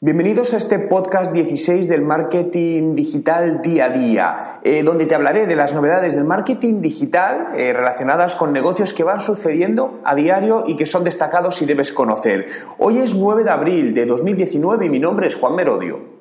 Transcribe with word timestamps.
Bienvenidos 0.00 0.54
a 0.54 0.58
este 0.58 0.78
podcast 0.78 1.32
16 1.32 1.88
del 1.88 2.02
marketing 2.02 2.94
digital 2.94 3.60
día 3.62 3.86
a 3.86 3.88
día, 3.88 4.60
eh, 4.62 4.84
donde 4.84 5.06
te 5.06 5.16
hablaré 5.16 5.48
de 5.48 5.56
las 5.56 5.74
novedades 5.74 6.14
del 6.14 6.22
marketing 6.22 6.80
digital 6.80 7.48
eh, 7.56 7.72
relacionadas 7.72 8.36
con 8.36 8.52
negocios 8.52 8.92
que 8.92 9.02
van 9.02 9.20
sucediendo 9.20 10.00
a 10.04 10.14
diario 10.14 10.62
y 10.68 10.76
que 10.76 10.86
son 10.86 11.02
destacados 11.02 11.60
y 11.62 11.66
debes 11.66 11.92
conocer. 11.92 12.46
Hoy 12.78 12.98
es 12.98 13.12
9 13.12 13.42
de 13.42 13.50
abril 13.50 13.92
de 13.92 14.06
2019 14.06 14.86
y 14.86 14.88
mi 14.88 15.00
nombre 15.00 15.26
es 15.26 15.34
Juan 15.34 15.56
Merodio. 15.56 16.17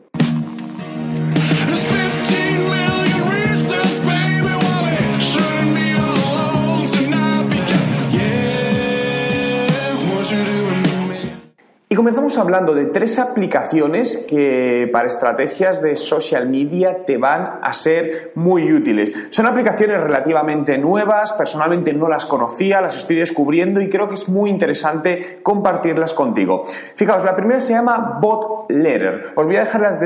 Comenzamos 11.95 12.37
hablando 12.37 12.73
de 12.73 12.87
tres 12.87 13.17
aplicaciones 13.17 14.17
que 14.27 14.89
para 14.91 15.07
estrategias 15.07 15.81
de 15.81 15.95
social 15.95 16.49
media 16.49 17.05
te 17.05 17.17
van 17.17 17.59
a 17.61 17.71
ser 17.71 18.33
muy 18.35 18.73
útiles. 18.73 19.13
Son 19.29 19.45
aplicaciones 19.45 20.01
relativamente 20.01 20.77
nuevas, 20.77 21.31
personalmente 21.31 21.93
no 21.93 22.09
las 22.09 22.25
conocía, 22.25 22.81
las 22.81 22.97
estoy 22.97 23.15
descubriendo 23.15 23.79
y 23.79 23.87
creo 23.87 24.09
que 24.09 24.15
es 24.15 24.27
muy 24.27 24.49
interesante 24.49 25.39
compartirlas 25.41 26.13
contigo. 26.13 26.65
Fijaos, 26.95 27.23
la 27.23 27.37
primera 27.37 27.61
se 27.61 27.71
llama 27.71 28.19
Bot 28.19 28.69
Letter. 28.69 29.31
Os 29.35 29.45
voy 29.45 29.55
a 29.55 29.61
dejar 29.61 29.97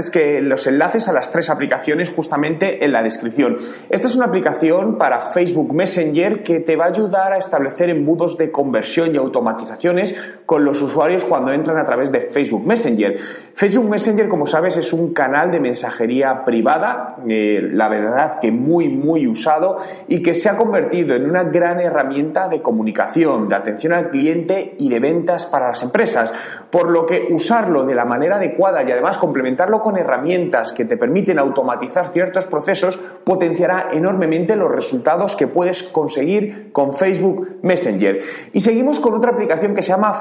los 0.43 0.67
enlaces 0.67 1.07
a 1.07 1.13
las 1.13 1.31
tres 1.31 1.49
aplicaciones 1.49 2.11
justamente 2.11 2.85
en 2.85 2.91
la 2.91 3.01
descripción. 3.01 3.57
Esta 3.89 4.05
es 4.05 4.15
una 4.15 4.25
aplicación 4.25 4.99
para 4.99 5.19
Facebook 5.19 5.73
Messenger 5.73 6.43
que 6.43 6.59
te 6.59 6.75
va 6.75 6.85
a 6.85 6.89
ayudar 6.89 7.33
a 7.33 7.37
establecer 7.37 7.89
embudos 7.89 8.37
de 8.37 8.51
conversión 8.51 9.15
y 9.15 9.17
automatizaciones 9.17 10.15
con 10.45 10.63
los 10.63 10.79
usuarios 10.83 11.25
cuando 11.25 11.51
entran 11.51 11.70
a 11.77 11.85
través 11.85 12.11
de 12.11 12.21
Facebook 12.21 12.65
Messenger. 12.65 13.17
Facebook 13.17 13.89
Messenger, 13.89 14.27
como 14.27 14.45
sabes, 14.45 14.77
es 14.77 14.93
un 14.93 15.13
canal 15.13 15.51
de 15.51 15.59
mensajería 15.59 16.43
privada, 16.43 17.17
eh, 17.27 17.69
la 17.71 17.89
verdad 17.89 18.39
que 18.39 18.51
muy, 18.51 18.89
muy 18.89 19.27
usado 19.27 19.77
y 20.07 20.21
que 20.21 20.33
se 20.33 20.49
ha 20.49 20.57
convertido 20.57 21.15
en 21.15 21.29
una 21.29 21.43
gran 21.43 21.79
herramienta 21.79 22.47
de 22.47 22.61
comunicación, 22.61 23.47
de 23.47 23.55
atención 23.55 23.93
al 23.93 24.09
cliente 24.09 24.75
y 24.77 24.89
de 24.89 24.99
ventas 24.99 25.45
para 25.45 25.67
las 25.67 25.83
empresas. 25.83 26.33
Por 26.69 26.89
lo 26.89 27.05
que 27.05 27.27
usarlo 27.31 27.85
de 27.85 27.95
la 27.95 28.05
manera 28.05 28.37
adecuada 28.37 28.83
y 28.83 28.91
además 28.91 29.17
complementarlo 29.17 29.81
con 29.81 29.97
herramientas 29.97 30.73
que 30.73 30.85
te 30.85 30.97
permiten 30.97 31.39
automatizar 31.39 32.09
ciertos 32.09 32.45
procesos 32.45 32.99
potenciará 33.23 33.89
enormemente 33.91 34.55
los 34.55 34.71
resultados 34.71 35.35
que 35.35 35.47
puedes 35.47 35.83
conseguir 35.83 36.71
con 36.71 36.93
Facebook 36.93 37.59
Messenger. 37.61 38.19
Y 38.53 38.61
seguimos 38.61 38.99
con 38.99 39.13
otra 39.13 39.31
aplicación 39.31 39.75
que 39.75 39.81
se 39.81 39.89
llama 39.89 40.13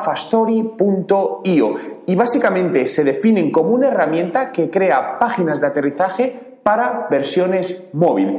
Y 1.44 2.14
básicamente 2.14 2.86
se 2.86 3.04
definen 3.04 3.50
como 3.50 3.70
una 3.70 3.88
herramienta 3.88 4.52
que 4.52 4.70
crea 4.70 5.18
páginas 5.18 5.60
de 5.60 5.66
aterrizaje 5.66 6.58
para 6.62 7.06
versiones 7.10 7.82
móvil. 7.92 8.38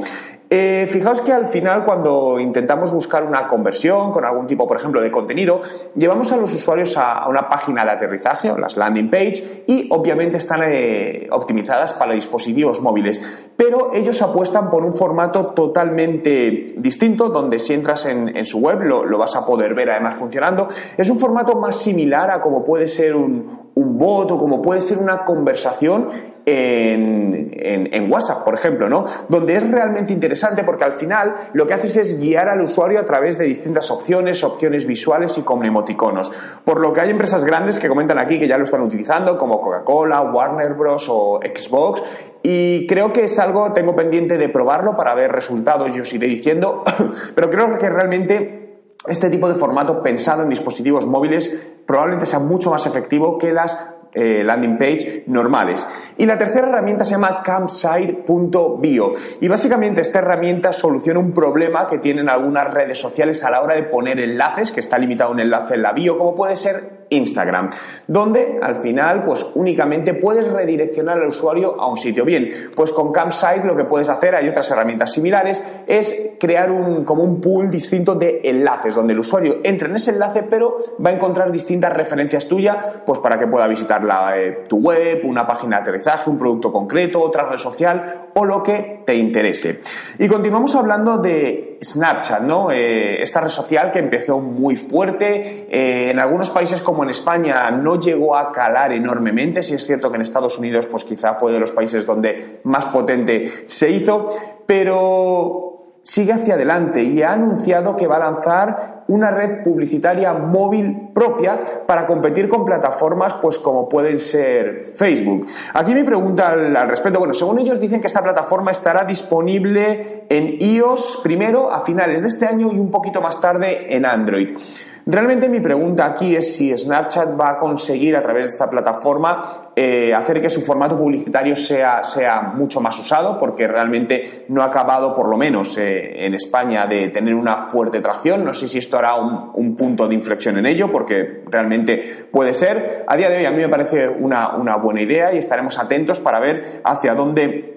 Eh, 0.54 0.86
fijaos 0.86 1.22
que 1.22 1.32
al 1.32 1.46
final 1.46 1.82
cuando 1.82 2.38
intentamos 2.38 2.92
buscar 2.92 3.24
una 3.24 3.48
conversión 3.48 4.12
con 4.12 4.26
algún 4.26 4.46
tipo, 4.46 4.68
por 4.68 4.76
ejemplo, 4.76 5.00
de 5.00 5.10
contenido, 5.10 5.62
llevamos 5.96 6.30
a 6.30 6.36
los 6.36 6.52
usuarios 6.52 6.94
a, 6.98 7.26
una 7.26 7.48
página 7.48 7.86
de 7.86 7.92
aterrizaje 7.92 8.52
las 8.58 8.76
landing 8.76 9.08
page 9.08 9.64
y 9.66 9.88
obviamente 9.90 10.36
están 10.36 10.60
eh, 10.64 11.26
optimizadas 11.30 11.94
para 11.94 12.12
dispositivos 12.12 12.82
móviles. 12.82 13.48
Pero 13.56 13.94
ellos 13.94 14.20
apuestan 14.20 14.68
por 14.68 14.84
un 14.84 14.94
formato 14.94 15.54
totalmente 15.54 16.66
distinto 16.76 17.30
donde 17.30 17.58
si 17.58 17.72
entras 17.72 18.04
en, 18.04 18.44
su 18.44 18.58
web 18.58 18.82
lo, 18.82 19.06
lo, 19.06 19.16
vas 19.16 19.34
a 19.34 19.46
poder 19.46 19.72
ver 19.72 19.88
además 19.88 20.16
funcionando. 20.16 20.68
Es 20.98 21.08
un 21.08 21.18
formato 21.18 21.56
más 21.56 21.78
similar 21.78 22.30
a 22.30 22.42
como 22.42 22.62
puede 22.62 22.88
ser 22.88 23.16
un, 23.16 23.70
un 23.74 23.98
bot 23.98 24.30
o 24.32 24.38
como 24.38 24.60
puede 24.60 24.80
ser 24.80 24.98
una 24.98 25.24
conversación 25.24 26.08
en, 26.44 27.50
en, 27.54 28.12
WhatsApp, 28.12 28.44
por 28.44 28.54
ejemplo, 28.54 28.88
¿no? 28.88 29.04
Donde 29.28 29.56
es 29.56 29.70
realmente 29.70 30.12
interesante 30.12 30.41
porque 30.64 30.84
al 30.84 30.92
final 30.92 31.34
lo 31.52 31.66
que 31.66 31.74
haces 31.74 31.96
es 31.96 32.20
guiar 32.20 32.48
al 32.48 32.60
usuario 32.60 33.00
a 33.00 33.04
través 33.04 33.38
de 33.38 33.44
distintas 33.44 33.90
opciones, 33.90 34.42
opciones 34.44 34.86
visuales 34.86 35.36
y 35.38 35.42
con 35.42 35.64
emoticonos. 35.64 36.30
Por 36.64 36.80
lo 36.80 36.92
que 36.92 37.00
hay 37.00 37.10
empresas 37.10 37.44
grandes 37.44 37.78
que 37.78 37.88
comentan 37.88 38.18
aquí 38.18 38.38
que 38.38 38.48
ya 38.48 38.58
lo 38.58 38.64
están 38.64 38.82
utilizando, 38.82 39.38
como 39.38 39.60
Coca-Cola, 39.60 40.20
Warner 40.22 40.74
Bros. 40.74 41.06
o 41.08 41.40
Xbox, 41.42 42.02
y 42.42 42.86
creo 42.86 43.12
que 43.12 43.24
es 43.24 43.38
algo, 43.38 43.72
tengo 43.72 43.94
pendiente 43.94 44.36
de 44.36 44.48
probarlo 44.48 44.96
para 44.96 45.14
ver 45.14 45.30
resultados, 45.30 45.94
yo 45.94 46.02
os 46.02 46.12
iré 46.12 46.26
diciendo, 46.26 46.82
pero 47.34 47.48
creo 47.48 47.78
que 47.78 47.88
realmente 47.88 48.62
este 49.06 49.30
tipo 49.30 49.48
de 49.48 49.54
formato 49.54 50.02
pensado 50.02 50.42
en 50.42 50.48
dispositivos 50.48 51.06
móviles 51.06 51.66
probablemente 51.86 52.26
sea 52.26 52.38
mucho 52.38 52.70
más 52.70 52.86
efectivo 52.86 53.38
que 53.38 53.52
las 53.52 53.91
eh, 54.14 54.42
landing 54.44 54.76
page 54.76 55.24
normales. 55.26 55.86
Y 56.18 56.26
la 56.26 56.36
tercera 56.36 56.68
herramienta 56.68 57.04
se 57.04 57.12
llama 57.12 57.42
campsite.bio 57.42 59.12
y 59.40 59.48
básicamente 59.48 60.02
esta 60.02 60.18
herramienta 60.18 60.72
soluciona 60.72 61.18
un 61.18 61.32
problema 61.32 61.86
que 61.86 61.98
tienen 61.98 62.28
algunas 62.28 62.72
redes 62.72 62.98
sociales 62.98 63.42
a 63.44 63.50
la 63.50 63.62
hora 63.62 63.74
de 63.74 63.84
poner 63.84 64.20
enlaces, 64.20 64.72
que 64.72 64.80
está 64.80 64.98
limitado 64.98 65.32
un 65.32 65.40
enlace 65.40 65.74
en 65.74 65.82
la 65.82 65.92
bio, 65.92 66.18
como 66.18 66.34
puede 66.34 66.56
ser 66.56 67.01
Instagram, 67.12 67.70
donde 68.06 68.58
al 68.62 68.76
final 68.76 69.24
pues 69.24 69.46
únicamente 69.54 70.14
puedes 70.14 70.50
redireccionar 70.50 71.18
al 71.18 71.28
usuario 71.28 71.80
a 71.80 71.88
un 71.88 71.96
sitio. 71.96 72.24
Bien, 72.24 72.48
pues 72.74 72.92
con 72.92 73.12
Campsite 73.12 73.64
lo 73.64 73.76
que 73.76 73.84
puedes 73.84 74.08
hacer, 74.08 74.34
hay 74.34 74.48
otras 74.48 74.70
herramientas 74.70 75.12
similares, 75.12 75.64
es 75.86 76.34
crear 76.38 76.70
un, 76.70 77.04
como 77.04 77.22
un 77.22 77.40
pool 77.40 77.70
distinto 77.70 78.14
de 78.14 78.40
enlaces, 78.44 78.94
donde 78.94 79.12
el 79.12 79.18
usuario 79.18 79.58
entra 79.62 79.88
en 79.88 79.96
ese 79.96 80.12
enlace, 80.12 80.44
pero 80.44 80.76
va 81.04 81.10
a 81.10 81.12
encontrar 81.12 81.50
distintas 81.52 81.92
referencias 81.92 82.46
tuyas, 82.46 83.02
pues 83.04 83.18
para 83.18 83.38
que 83.38 83.46
pueda 83.46 83.66
visitar 83.66 84.02
la, 84.04 84.38
eh, 84.38 84.64
tu 84.68 84.78
web, 84.78 85.20
una 85.24 85.46
página 85.46 85.76
de 85.76 85.82
aterrizaje, 85.82 86.30
un 86.30 86.38
producto 86.38 86.72
concreto, 86.72 87.20
otra 87.20 87.48
red 87.48 87.58
social 87.58 88.28
o 88.34 88.44
lo 88.44 88.62
que 88.62 89.02
te 89.04 89.14
interese. 89.14 89.80
Y 90.18 90.28
continuamos 90.28 90.74
hablando 90.74 91.18
de 91.18 91.71
Snapchat, 91.82 92.42
¿no? 92.42 92.70
Eh, 92.70 93.22
esta 93.22 93.40
red 93.40 93.48
social 93.48 93.90
que 93.90 93.98
empezó 93.98 94.38
muy 94.38 94.76
fuerte, 94.76 95.66
eh, 95.70 96.10
en 96.10 96.20
algunos 96.20 96.50
países 96.50 96.80
como 96.82 97.02
en 97.02 97.10
España 97.10 97.70
no 97.70 97.98
llegó 97.98 98.36
a 98.36 98.52
calar 98.52 98.92
enormemente, 98.92 99.62
si 99.62 99.74
es 99.74 99.86
cierto 99.86 100.10
que 100.10 100.16
en 100.16 100.22
Estados 100.22 100.58
Unidos 100.58 100.86
pues 100.86 101.04
quizá 101.04 101.34
fue 101.34 101.52
de 101.52 101.60
los 101.60 101.72
países 101.72 102.06
donde 102.06 102.60
más 102.64 102.86
potente 102.86 103.64
se 103.66 103.90
hizo, 103.90 104.28
pero 104.66 105.71
sigue 106.04 106.32
hacia 106.32 106.54
adelante 106.54 107.02
y 107.02 107.22
ha 107.22 107.32
anunciado 107.32 107.96
que 107.96 108.06
va 108.06 108.16
a 108.16 108.20
lanzar 108.20 109.04
una 109.08 109.30
red 109.30 109.62
publicitaria 109.62 110.32
móvil 110.32 111.10
propia 111.14 111.60
para 111.86 112.06
competir 112.06 112.48
con 112.48 112.64
plataformas 112.64 113.34
pues 113.34 113.58
como 113.58 113.88
pueden 113.88 114.18
ser 114.18 114.86
Facebook. 114.96 115.46
Aquí 115.74 115.94
mi 115.94 116.02
pregunta 116.02 116.48
al, 116.48 116.76
al, 116.76 116.88
respecto, 116.88 117.18
bueno, 117.18 117.34
según 117.34 117.60
ellos 117.60 117.80
dicen 117.80 118.00
que 118.00 118.06
esta 118.06 118.22
plataforma 118.22 118.70
estará 118.70 119.04
disponible 119.04 120.26
en 120.28 120.60
iOS 120.60 121.20
primero 121.22 121.72
a 121.72 121.80
finales 121.84 122.22
de 122.22 122.28
este 122.28 122.46
año 122.46 122.72
y 122.72 122.78
un 122.78 122.90
poquito 122.90 123.20
más 123.20 123.40
tarde 123.40 123.94
en 123.94 124.04
Android. 124.06 124.56
Realmente 125.04 125.48
mi 125.48 125.60
pregunta 125.60 126.06
aquí 126.06 126.36
es 126.36 126.56
si 126.56 126.76
Snapchat 126.76 127.38
va 127.38 127.50
a 127.50 127.56
conseguir 127.56 128.16
a 128.16 128.22
través 128.22 128.46
de 128.46 128.52
esta 128.52 128.70
plataforma 128.70 129.72
eh, 129.74 130.14
hacer 130.14 130.40
que 130.40 130.48
su 130.48 130.60
formato 130.62 130.96
publicitario 130.96 131.56
sea, 131.56 132.04
sea, 132.04 132.42
mucho 132.42 132.80
más 132.80 132.98
usado, 133.00 133.38
porque 133.38 133.66
realmente 133.66 134.44
no 134.48 134.62
ha 134.62 134.66
acabado, 134.66 135.12
por 135.12 135.28
lo 135.28 135.36
menos 135.36 135.76
eh, 135.78 136.24
en 136.24 136.34
España, 136.34 136.86
de 136.86 137.08
tener 137.08 137.34
una 137.34 137.56
fuerte 137.68 138.00
tracción. 138.00 138.44
No 138.44 138.52
sé 138.52 138.68
si 138.68 138.78
esto 138.78 138.96
hará 138.98 139.16
un, 139.16 139.50
un, 139.54 139.74
punto 139.74 140.06
de 140.06 140.14
inflexión 140.14 140.58
en 140.58 140.66
ello, 140.66 140.92
porque 140.92 141.42
realmente 141.50 142.00
puede 142.30 142.54
ser. 142.54 143.04
A 143.08 143.16
día 143.16 143.28
de 143.28 143.38
hoy 143.38 143.44
a 143.46 143.50
mí 143.50 143.56
me 143.56 143.68
parece 143.68 144.08
una, 144.08 144.54
una 144.54 144.76
buena 144.76 145.02
idea 145.02 145.34
y 145.34 145.38
estaremos 145.38 145.78
atentos 145.78 146.20
para 146.20 146.38
ver 146.38 146.80
hacia 146.84 147.14
dónde 147.14 147.71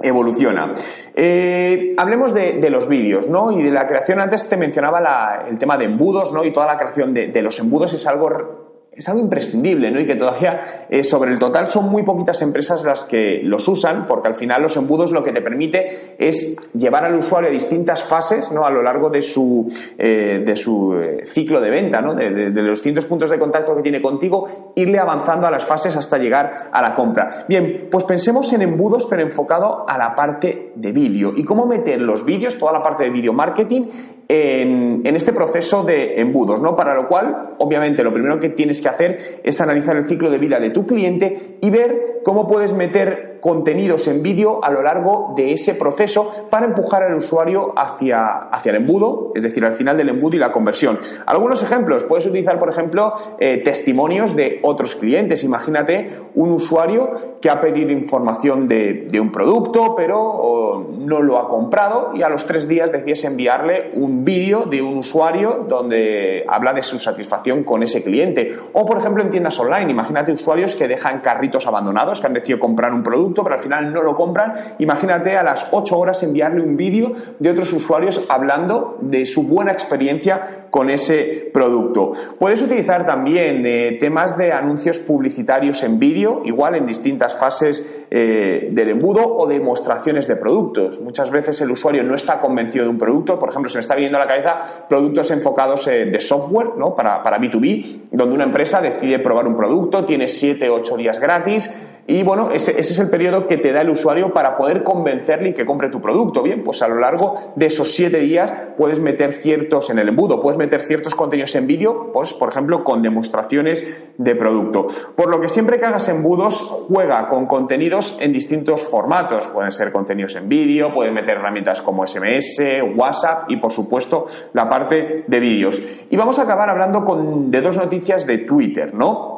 evoluciona. 0.00 0.74
Eh, 1.14 1.94
hablemos 1.96 2.34
de, 2.34 2.70
los 2.70 2.88
vídeos, 2.88 3.28
¿no? 3.28 3.52
Y 3.52 3.62
de 3.62 3.70
la 3.70 3.86
creación. 3.86 4.20
Antes 4.20 4.48
te 4.48 4.56
mencionaba 4.56 5.44
el 5.48 5.58
tema 5.58 5.78
de 5.78 5.86
embudos, 5.86 6.32
¿no? 6.32 6.44
Y 6.44 6.52
toda 6.52 6.66
la 6.66 6.76
creación 6.76 7.14
de, 7.14 7.28
de 7.28 7.42
los 7.42 7.58
embudos 7.58 7.92
es 7.94 8.06
algo 8.06 8.65
es 8.96 9.08
algo 9.08 9.20
imprescindible, 9.20 9.90
¿no? 9.90 10.00
Y 10.00 10.06
que 10.06 10.14
todavía 10.14 10.58
eh, 10.88 11.04
sobre 11.04 11.30
el 11.30 11.38
total 11.38 11.68
son 11.68 11.90
muy 11.90 12.02
poquitas 12.02 12.40
empresas 12.40 12.82
las 12.82 13.04
que 13.04 13.40
los 13.42 13.68
usan, 13.68 14.06
porque 14.06 14.28
al 14.28 14.34
final 14.34 14.62
los 14.62 14.76
embudos 14.76 15.12
lo 15.12 15.22
que 15.22 15.32
te 15.32 15.42
permite 15.42 16.14
es 16.18 16.56
llevar 16.72 17.04
al 17.04 17.14
usuario 17.14 17.50
a 17.50 17.52
distintas 17.52 18.02
fases, 18.02 18.50
¿no? 18.52 18.64
A 18.64 18.70
lo 18.70 18.82
largo 18.82 19.10
de 19.10 19.20
su, 19.20 19.70
eh, 19.98 20.42
de 20.44 20.56
su 20.56 20.94
eh, 20.94 21.26
ciclo 21.26 21.60
de 21.60 21.70
venta, 21.70 22.00
¿no? 22.00 22.14
De, 22.14 22.50
los 22.50 22.78
distintos 22.78 23.06
puntos 23.06 23.30
de 23.30 23.38
contacto 23.38 23.76
que 23.76 23.82
tiene 23.82 24.00
contigo, 24.00 24.72
irle 24.74 24.98
avanzando 24.98 25.46
a 25.46 25.50
las 25.50 25.64
fases 25.64 25.94
hasta 25.96 26.16
llegar 26.16 26.70
a 26.72 26.80
la 26.80 26.94
compra. 26.94 27.44
Bien, 27.48 27.88
pues 27.90 28.04
pensemos 28.04 28.50
en 28.54 28.62
embudos, 28.62 29.06
pero 29.08 29.22
enfocado 29.22 29.84
a 29.86 29.98
la 29.98 30.14
parte 30.14 30.72
de 30.74 30.92
vídeo 30.92 31.32
y 31.36 31.44
cómo 31.44 31.66
meter 31.66 32.00
los 32.00 32.24
vídeos, 32.24 32.56
toda 32.56 32.72
la 32.72 32.82
parte 32.82 33.04
de 33.04 33.10
video 33.10 33.32
marketing, 33.32 33.82
en, 34.28 35.02
en 35.04 35.16
este 35.16 35.32
proceso 35.32 35.84
de 35.84 36.20
embudos, 36.20 36.60
¿no? 36.60 36.74
Para 36.74 36.94
lo 36.94 37.06
cual, 37.06 37.54
obviamente, 37.58 38.02
lo 38.02 38.12
primero 38.12 38.40
que 38.40 38.48
tienes 38.48 38.80
que 38.80 38.85
hacer 38.88 39.40
es 39.42 39.60
analizar 39.60 39.96
el 39.96 40.08
ciclo 40.08 40.30
de 40.30 40.38
vida 40.38 40.58
de 40.60 40.70
tu 40.70 40.86
cliente 40.86 41.58
y 41.60 41.70
ver 41.70 42.20
cómo 42.24 42.46
puedes 42.46 42.72
meter 42.72 43.35
contenidos 43.46 44.08
en 44.08 44.24
vídeo 44.24 44.58
a 44.60 44.72
lo 44.72 44.82
largo 44.82 45.32
de 45.36 45.52
ese 45.52 45.76
proceso 45.76 46.28
para 46.50 46.66
empujar 46.66 47.04
al 47.04 47.14
usuario 47.14 47.72
hacia, 47.76 48.48
hacia 48.50 48.70
el 48.70 48.78
embudo, 48.78 49.30
es 49.36 49.42
decir, 49.44 49.64
al 49.64 49.74
final 49.74 49.96
del 49.96 50.08
embudo 50.08 50.34
y 50.34 50.40
la 50.40 50.50
conversión. 50.50 50.98
Algunos 51.26 51.62
ejemplos, 51.62 52.02
puedes 52.02 52.26
utilizar, 52.26 52.58
por 52.58 52.70
ejemplo, 52.70 53.14
eh, 53.38 53.58
testimonios 53.58 54.34
de 54.34 54.58
otros 54.64 54.96
clientes. 54.96 55.44
Imagínate 55.44 56.08
un 56.34 56.50
usuario 56.50 57.12
que 57.40 57.48
ha 57.48 57.60
pedido 57.60 57.92
información 57.92 58.66
de, 58.66 59.06
un 59.20 59.30
producto, 59.30 59.94
pero 59.94 60.88
no 60.98 61.22
lo 61.22 61.38
ha 61.38 61.48
comprado 61.48 62.10
y 62.14 62.22
a 62.22 62.28
los 62.28 62.46
tres 62.46 62.66
días 62.66 62.90
decides 62.90 63.24
enviarle 63.24 63.92
un 63.94 64.24
vídeo 64.24 64.64
de 64.64 64.82
un 64.82 64.98
usuario 64.98 65.64
donde 65.68 66.44
habla 66.48 66.72
de 66.72 66.82
su 66.82 66.98
satisfacción 66.98 67.62
con 67.62 67.84
ese 67.84 68.02
cliente. 68.02 68.52
O, 68.72 68.84
por 68.84 68.98
ejemplo, 68.98 69.22
en 69.22 69.30
tiendas 69.30 69.58
online, 69.60 69.90
imagínate 69.90 70.32
usuarios 70.32 70.74
que 70.74 70.88
dejan 70.88 71.20
carritos 71.20 71.64
abandonados, 71.66 72.20
que 72.20 72.26
han 72.26 72.32
decidido 72.32 72.58
comprar 72.58 72.92
un 72.92 73.04
producto, 73.04 73.35
pero 73.42 73.56
al 73.56 73.60
final 73.60 73.92
no 73.92 74.02
lo 74.02 74.14
compran. 74.14 74.54
Imagínate 74.78 75.36
a 75.36 75.42
las 75.42 75.68
8 75.70 75.98
horas 75.98 76.22
enviarle 76.22 76.60
un 76.60 76.76
vídeo 76.76 77.12
de 77.38 77.50
otros 77.50 77.72
usuarios 77.72 78.24
hablando 78.28 78.98
de 79.00 79.26
su 79.26 79.44
buena 79.44 79.72
experiencia 79.72 80.66
con 80.70 80.90
ese 80.90 81.50
producto. 81.52 82.12
Puedes 82.38 82.62
utilizar 82.62 83.06
también 83.06 83.64
eh, 83.66 83.96
temas 83.98 84.36
de 84.36 84.52
anuncios 84.52 84.98
publicitarios 84.98 85.82
en 85.82 85.98
vídeo, 85.98 86.42
igual 86.44 86.74
en 86.74 86.86
distintas 86.86 87.34
fases 87.34 88.06
eh, 88.10 88.68
del 88.72 88.90
embudo 88.90 89.36
o 89.36 89.46
demostraciones 89.46 90.26
de 90.26 90.36
productos. 90.36 91.00
Muchas 91.00 91.30
veces 91.30 91.60
el 91.60 91.70
usuario 91.70 92.02
no 92.02 92.14
está 92.14 92.40
convencido 92.40 92.84
de 92.84 92.90
un 92.90 92.98
producto, 92.98 93.38
por 93.38 93.50
ejemplo, 93.50 93.68
se 93.68 93.78
me 93.78 93.80
está 93.80 93.94
viendo 93.94 94.18
a 94.18 94.20
la 94.20 94.26
cabeza 94.26 94.86
productos 94.88 95.30
enfocados 95.30 95.86
eh, 95.88 96.06
de 96.06 96.20
software, 96.20 96.76
¿no? 96.76 96.94
Para, 96.94 97.22
para 97.22 97.38
B2B, 97.38 98.10
donde 98.10 98.34
una 98.34 98.44
empresa 98.44 98.80
decide 98.80 99.18
probar 99.18 99.46
un 99.46 99.56
producto, 99.56 100.04
tiene 100.04 100.28
7, 100.28 100.68
8 100.68 100.96
días 100.96 101.20
gratis, 101.20 101.70
y 102.08 102.22
bueno, 102.22 102.50
ese, 102.52 102.78
es 102.78 102.98
el 103.00 103.10
periodo 103.16 103.46
que 103.46 103.56
te 103.56 103.72
da 103.72 103.80
el 103.80 103.88
usuario 103.88 104.34
para 104.34 104.58
poder 104.58 104.82
convencerle 104.82 105.48
y 105.48 105.54
que 105.54 105.64
compre 105.64 105.88
tu 105.88 106.02
producto. 106.02 106.42
Bien, 106.42 106.62
pues 106.62 106.82
a 106.82 106.88
lo 106.88 106.96
largo 106.96 107.34
de 107.56 107.64
esos 107.64 107.92
siete 107.92 108.18
días 108.18 108.52
puedes 108.76 109.00
meter 109.00 109.32
ciertos 109.32 109.88
en 109.88 109.98
el 109.98 110.10
embudo, 110.10 110.42
puedes 110.42 110.58
meter 110.58 110.82
ciertos 110.82 111.14
contenidos 111.14 111.54
en 111.54 111.66
vídeo, 111.66 112.12
pues 112.12 112.34
por 112.34 112.50
ejemplo 112.50 112.84
con 112.84 113.00
demostraciones 113.00 113.86
de 114.18 114.34
producto. 114.34 114.86
Por 115.16 115.30
lo 115.30 115.40
que 115.40 115.48
siempre 115.48 115.78
que 115.78 115.86
hagas 115.86 116.10
embudos, 116.10 116.60
juega 116.60 117.26
con 117.30 117.46
contenidos 117.46 118.18
en 118.20 118.34
distintos 118.34 118.82
formatos. 118.82 119.46
Pueden 119.46 119.70
ser 119.70 119.92
contenidos 119.92 120.36
en 120.36 120.46
vídeo, 120.46 120.92
puedes 120.92 121.10
meter 121.10 121.38
herramientas 121.38 121.80
como 121.80 122.06
SMS, 122.06 122.60
WhatsApp 122.94 123.50
y 123.50 123.56
por 123.56 123.72
supuesto 123.72 124.26
la 124.52 124.68
parte 124.68 125.24
de 125.26 125.40
vídeos. 125.40 125.80
Y 126.10 126.16
vamos 126.18 126.38
a 126.38 126.42
acabar 126.42 126.68
hablando 126.68 127.02
con, 127.02 127.50
de 127.50 127.62
dos 127.62 127.78
noticias 127.78 128.26
de 128.26 128.38
Twitter, 128.38 128.92
¿no? 128.92 129.35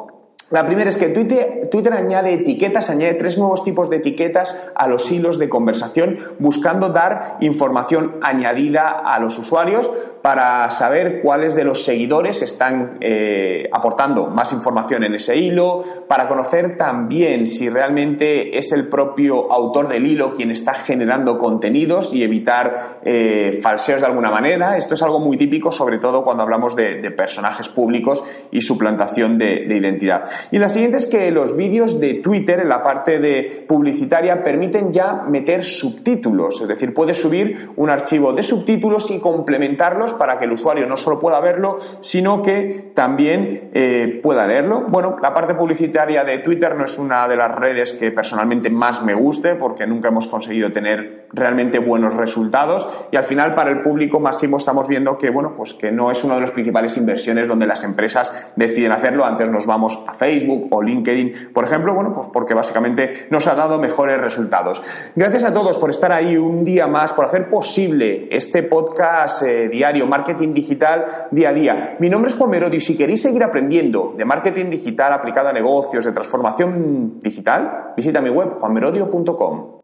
La 0.51 0.65
primera 0.65 0.89
es 0.89 0.97
que 0.97 1.09
Twitter, 1.09 1.93
añade 1.93 2.33
etiquetas, 2.33 2.89
añade 2.89 3.13
tres 3.13 3.37
nuevos 3.37 3.63
tipos 3.63 3.87
de 3.87 3.97
etiquetas 3.97 4.57
a 4.73 4.87
los 4.87 5.11
hilos 5.11 5.37
de 5.37 5.47
conversación, 5.47 6.17
buscando 6.39 6.89
dar 6.89 7.37
información 7.41 8.15
añadida 8.23 8.89
a 8.89 9.19
los 9.19 9.37
usuarios 9.37 9.91
para 10.23 10.69
saber 10.71 11.21
cuáles 11.21 11.53
de 11.53 11.63
los 11.63 11.85
seguidores 11.85 12.41
están 12.41 12.97
eh, 12.99 13.69
aportando 13.71 14.25
más 14.25 14.51
información 14.51 15.03
en 15.03 15.13
ese 15.13 15.37
hilo, 15.37 15.83
para 16.07 16.27
conocer 16.27 16.77
también 16.77 17.45
si 17.45 17.69
realmente 17.69 18.57
es 18.57 18.71
el 18.71 18.87
propio 18.89 19.51
autor 19.51 19.87
del 19.87 20.07
hilo 20.07 20.33
quien 20.33 20.49
está 20.49 20.73
generando 20.73 21.37
contenidos 21.37 22.13
y 22.13 22.23
evitar 22.23 22.99
eh, 23.03 23.59
falseos 23.61 24.01
de 24.01 24.07
alguna 24.07 24.31
manera. 24.31 24.77
Esto 24.77 24.95
es 24.95 25.03
algo 25.03 25.19
muy 25.19 25.37
típico, 25.37 25.71
sobre 25.71 25.99
todo 25.99 26.23
cuando 26.23 26.41
hablamos 26.41 26.75
de, 26.75 27.09
personajes 27.09 27.69
públicos 27.69 28.23
y 28.51 28.61
suplantación 28.61 29.37
de, 29.37 29.65
de 29.67 29.77
identidad. 29.77 30.23
Y 30.51 30.59
la 30.59 30.69
siguiente 30.69 30.97
es 30.97 31.07
que 31.07 31.31
los 31.31 31.55
vídeos 31.55 31.99
de 31.99 32.15
Twitter 32.15 32.59
en 32.59 32.69
la 32.69 32.83
parte 32.83 33.19
de 33.19 33.65
publicitaria 33.67 34.43
permiten 34.43 34.91
ya 34.91 35.23
meter 35.27 35.63
subtítulos, 35.63 36.61
es 36.61 36.67
decir, 36.67 36.93
puedes 36.93 37.17
subir 37.17 37.69
un 37.75 37.89
archivo 37.89 38.33
de 38.33 38.43
subtítulos 38.43 39.11
y 39.11 39.19
complementarlos 39.19 40.13
para 40.13 40.37
que 40.37 40.45
el 40.45 40.51
usuario 40.51 40.87
no 40.87 40.97
solo 40.97 41.19
pueda 41.19 41.39
verlo, 41.39 41.77
sino 42.01 42.41
que 42.41 42.91
también 42.93 43.69
eh, 43.73 44.19
pueda 44.21 44.47
leerlo. 44.47 44.85
Bueno, 44.87 45.17
la 45.21 45.33
parte 45.33 45.53
publicitaria 45.53 46.23
de 46.23 46.39
Twitter 46.39 46.75
no 46.75 46.85
es 46.85 46.97
una 46.97 47.27
de 47.27 47.35
las 47.35 47.55
redes 47.57 47.93
que 47.93 48.11
personalmente 48.11 48.69
más 48.69 49.03
me 49.03 49.13
guste 49.13 49.55
porque 49.55 49.85
nunca 49.85 50.09
hemos 50.09 50.27
conseguido 50.27 50.71
tener 50.71 51.18
realmente 51.33 51.79
buenos 51.79 52.15
resultados 52.15 52.87
y 53.11 53.17
al 53.17 53.23
final 53.23 53.53
para 53.53 53.69
el 53.71 53.81
público 53.81 54.19
máximo 54.19 54.57
estamos 54.57 54.87
viendo 54.87 55.17
que 55.17 55.29
bueno, 55.29 55.53
pues 55.55 55.73
que 55.73 55.91
no 55.91 56.11
es 56.11 56.23
una 56.23 56.35
de 56.35 56.41
las 56.41 56.51
principales 56.51 56.97
inversiones 56.97 57.47
donde 57.47 57.67
las 57.67 57.83
empresas 57.83 58.51
deciden 58.55 58.91
hacerlo. 58.91 59.25
Antes 59.25 59.49
nos 59.49 59.65
vamos 59.65 60.03
a 60.07 60.13
Facebook 60.13 60.67
o 60.71 60.81
LinkedIn, 60.81 61.53
por 61.53 61.63
ejemplo, 61.63 61.93
bueno, 61.93 62.13
pues 62.13 62.27
porque 62.31 62.53
básicamente 62.53 63.27
nos 63.29 63.47
ha 63.47 63.55
dado 63.55 63.79
mejores 63.79 64.19
resultados. 64.19 64.81
Gracias 65.15 65.43
a 65.43 65.53
todos 65.53 65.77
por 65.77 65.89
estar 65.89 66.11
ahí 66.11 66.37
un 66.37 66.63
día 66.63 66.87
más, 66.87 67.13
por 67.13 67.25
hacer 67.25 67.49
posible 67.49 68.27
este 68.31 68.63
podcast 68.63 69.43
eh, 69.43 69.69
diario 69.69 70.07
marketing 70.07 70.53
digital 70.53 71.05
día 71.31 71.49
a 71.49 71.53
día. 71.53 71.95
Mi 71.99 72.09
nombre 72.09 72.29
es 72.29 72.37
Juan 72.37 72.49
Merodio 72.49 72.77
y 72.77 72.81
si 72.81 72.97
queréis 72.97 73.21
seguir 73.21 73.43
aprendiendo 73.43 74.13
de 74.17 74.25
marketing 74.25 74.69
digital 74.69 75.13
aplicado 75.13 75.49
a 75.49 75.53
negocios, 75.53 76.05
de 76.05 76.11
transformación 76.11 77.19
digital, 77.19 77.93
visita 77.95 78.21
mi 78.21 78.29
web 78.29 78.51
juanmerodio.com. 78.51 79.78